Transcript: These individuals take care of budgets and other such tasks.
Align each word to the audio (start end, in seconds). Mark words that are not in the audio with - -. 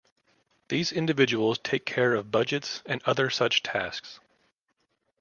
These 0.69 0.91
individuals 0.91 1.59
take 1.59 1.85
care 1.85 2.15
of 2.15 2.31
budgets 2.31 2.81
and 2.87 3.03
other 3.05 3.29
such 3.29 3.61
tasks. 3.61 4.19